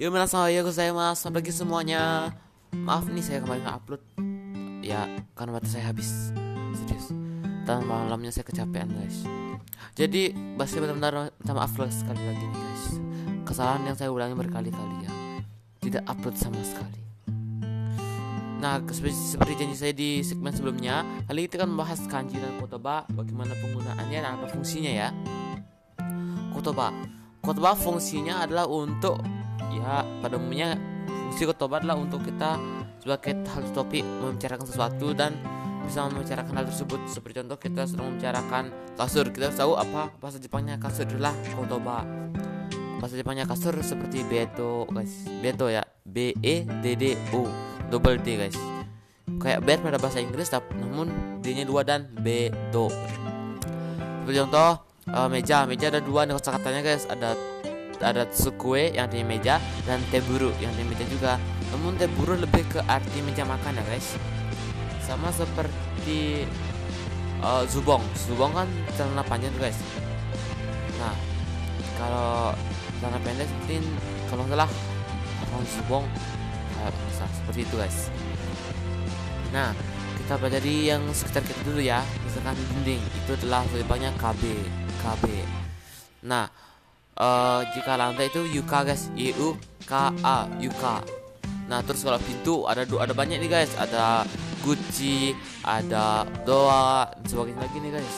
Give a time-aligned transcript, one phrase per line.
[0.00, 2.32] Yo minasan ya gozaimasu Selamat pagi semuanya.
[2.72, 4.02] Maaf nih saya kemarin nggak upload.
[4.80, 5.04] Ya
[5.36, 6.32] karena mata saya habis.
[6.72, 7.12] Serius.
[7.68, 9.28] Dan malamnya saya kecapean guys.
[9.92, 12.84] Jadi pasti benar-benar minta maaf sekali lagi nih guys.
[13.44, 15.12] Kesalahan yang saya ulangi berkali-kali ya.
[15.84, 17.00] Tidak upload sama sekali.
[18.64, 23.02] Nah, seperti, janji saya di segmen sebelumnya, kali ini kita akan membahas kanji dan kotoba,
[23.10, 25.10] bagaimana penggunaannya dan apa fungsinya ya.
[26.54, 26.94] Kotoba,
[27.42, 29.18] kotoba fungsinya adalah untuk
[29.70, 30.74] ya pada umumnya
[31.30, 32.58] fungsi kotoba adalah untuk kita
[33.02, 35.34] sebagai hal topik membicarakan sesuatu dan
[35.82, 37.00] bisa membicarakan hal tersebut.
[37.10, 39.26] Seperti contoh kita sedang membicarakan kasur.
[39.34, 42.06] Kita harus tahu apa bahasa Jepangnya kasur adalah kotoba.
[43.02, 45.26] Bahasa Jepangnya kasur seperti beto guys.
[45.42, 45.82] Beto ya.
[46.06, 47.50] B E D D O
[47.90, 48.54] double D guys.
[49.42, 51.10] Kayak bed pada bahasa Inggris tapi namun
[51.42, 52.86] D nya dua dan beto.
[54.22, 55.66] Seperti contoh uh, meja.
[55.66, 57.10] Meja ada dua nih katanya guys.
[57.10, 57.34] Ada
[58.02, 59.54] ada tsukue yang artinya meja
[59.86, 61.32] dan teburu yang artinya meja juga.
[61.70, 64.18] Namun teburu lebih ke arti meja makan ya guys.
[65.06, 66.44] Sama seperti
[67.40, 68.02] uh, zubong.
[68.26, 68.68] Zubong kan
[68.98, 69.78] celana panjang guys.
[70.98, 71.14] Nah
[71.96, 72.52] kalau
[72.98, 73.80] celana pendek seperti
[74.28, 74.70] kalau salah
[75.46, 76.04] kalau zubong?
[76.82, 78.10] Bisa seperti itu guys.
[79.54, 79.70] Nah
[80.18, 82.02] kita pelajari yang sekitar kita dulu ya.
[82.26, 84.42] Misalkan dinding itu adalah lebih KB
[85.02, 85.24] KB
[86.22, 86.46] nah
[87.18, 89.10] uh, jika lantai itu yuka guys.
[89.16, 91.02] Y u k a yuka
[91.70, 93.72] nah terus kalau pintu ada ada banyak nih guys.
[93.80, 94.28] Ada
[94.60, 95.32] gucci
[95.64, 98.16] ada doa dan sebagainya lagi nih guys.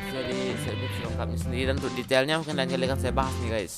[0.00, 1.64] Bisa disebut lengkapnya sendiri.
[1.70, 3.74] Dan untuk detailnya mungkin lain kali akan saya bahas nih guys.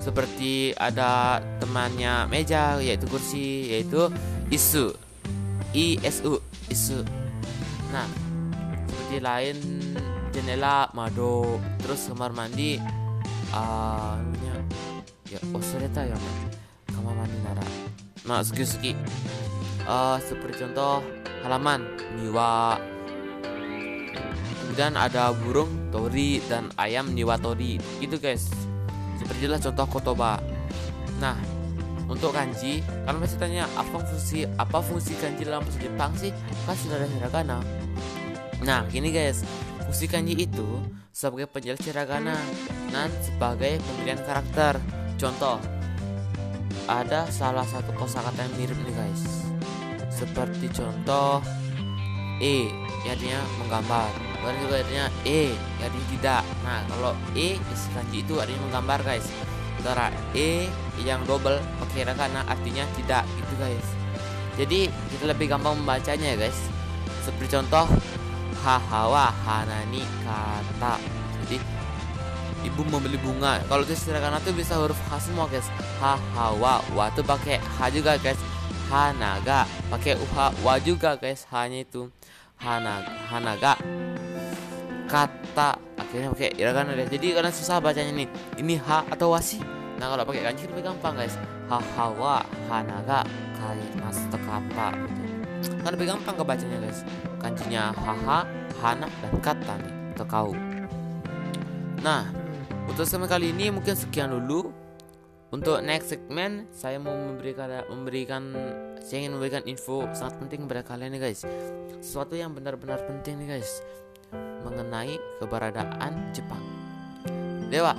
[0.00, 4.08] Seperti ada temannya meja yaitu kursi yaitu
[4.48, 4.96] isu.
[5.76, 6.40] I s u
[6.72, 7.04] isu.
[7.92, 8.08] Nah
[8.88, 9.56] seperti lain
[10.32, 12.80] jendela mado terus kamar mandi
[13.54, 14.54] ah namanya
[15.28, 16.36] ya osureta ya man
[16.92, 17.66] kamar mandi nara
[18.28, 18.92] nah suki suki
[20.20, 21.00] seperti contoh
[21.40, 21.80] halaman
[22.20, 22.76] niwa.
[24.68, 27.80] Kemudian ada burung tori dan ayam niwa tori.
[28.02, 28.52] Gitu guys.
[29.16, 30.32] Seperti itulah contoh kotoba.
[31.18, 31.34] Nah
[32.08, 36.36] untuk kanji kan masih tanya apa fungsi apa fungsi kanji dalam bahasa Jepang sih?
[36.68, 37.58] Kan sudah ada hiragana.
[38.60, 39.40] Nah gini guys
[39.88, 40.84] fungsi kanji itu
[41.16, 42.36] sebagai penjelas hiragana
[42.92, 44.76] dan sebagai pemilihan karakter.
[45.16, 45.56] Contoh
[46.84, 49.48] ada salah satu kosakata yang mirip nih guys.
[50.12, 51.40] Seperti contoh
[52.36, 52.68] E
[53.08, 54.12] yang artinya menggambar.
[54.44, 56.42] Dan juga artinya E yang artinya tidak.
[56.68, 59.24] Nah kalau E isi kanji itu artinya menggambar guys.
[59.72, 60.68] Sementara E
[61.00, 63.88] yang double pakai hiragana artinya tidak gitu guys.
[64.60, 66.60] Jadi kita lebih gampang membacanya ya guys.
[67.24, 67.88] Seperti contoh
[68.62, 70.98] hahawa hanani kata.
[71.44, 71.56] Jadi
[72.66, 73.62] ibu membeli bunga.
[73.66, 75.66] Kalau itu hiragana tuh bisa huruf H semua guys.
[76.02, 78.38] Hahawa wa tuh pakai H juga guys.
[78.88, 81.46] Hanaga pakai uha wa juga guys.
[81.52, 82.10] Hanya itu.
[82.58, 83.78] Hana hanaga
[85.06, 85.78] kata.
[85.98, 88.28] Akhirnya pakai hiragana guys jadi karena susah bacanya nih.
[88.58, 89.60] Ini ha atau wasi
[89.98, 91.34] nah kalau pakai kanji lebih gampang guys.
[91.66, 93.26] Hahawa hanaga
[93.58, 95.27] kai mas kata gitu
[95.83, 97.03] kan lebih gampang kebacanya guys
[97.39, 98.47] kanjinya haha
[98.81, 100.51] hana dan kata nih atau kau
[102.03, 102.27] nah
[102.87, 104.71] untuk segmen kali ini mungkin sekian dulu
[105.53, 108.41] untuk next segmen saya mau memberikan memberikan
[109.03, 111.45] saya ingin memberikan info sangat penting kepada kalian nih guys
[112.01, 113.83] sesuatu yang benar-benar penting nih guys
[114.63, 116.63] mengenai keberadaan Jepang.
[117.69, 117.93] Dewa,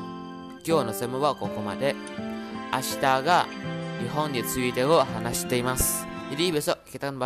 [0.66, 1.94] 今日の専門はここまで。
[2.72, 3.46] 明日が
[4.00, 6.07] 日本についてを話しています。
[6.29, 7.17] Jadi besok kita akan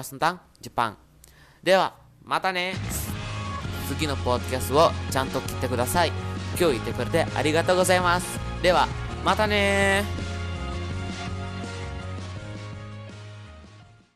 [1.62, 1.94] では、
[2.24, 2.74] またね
[3.88, 6.12] 次のポッドキャストをちゃんと聞いてください。
[6.58, 8.40] 今日言ってくれてありがとうございます。
[8.62, 8.88] では、
[9.25, 10.22] またね